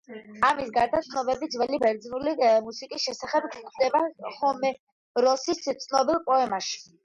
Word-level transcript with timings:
ამის 0.47 0.69
გარდა 0.77 1.01
ცნობები 1.07 1.49
ძველი 1.55 1.79
ბერძნული 1.83 2.33
მუსიკის 2.69 3.07
შესახებ 3.11 3.47
გვხვდება 3.53 4.03
ჰომეროსის 4.41 5.65
ცნობილ 5.87 6.23
პოემებში. 6.29 6.87